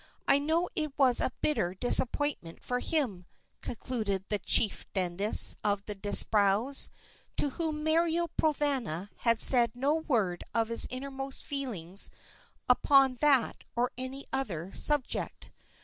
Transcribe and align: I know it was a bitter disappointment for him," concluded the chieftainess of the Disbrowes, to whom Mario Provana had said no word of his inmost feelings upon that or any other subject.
I 0.27 0.39
know 0.39 0.67
it 0.73 0.97
was 0.97 1.21
a 1.21 1.29
bitter 1.43 1.75
disappointment 1.75 2.63
for 2.63 2.79
him," 2.79 3.27
concluded 3.61 4.25
the 4.29 4.39
chieftainess 4.39 5.55
of 5.63 5.85
the 5.85 5.93
Disbrowes, 5.93 6.89
to 7.37 7.49
whom 7.51 7.83
Mario 7.83 8.25
Provana 8.35 9.09
had 9.17 9.39
said 9.39 9.75
no 9.75 9.93
word 9.93 10.43
of 10.55 10.69
his 10.69 10.85
inmost 10.85 11.43
feelings 11.45 12.09
upon 12.67 13.19
that 13.21 13.63
or 13.75 13.91
any 13.95 14.25
other 14.33 14.73
subject. 14.73 15.51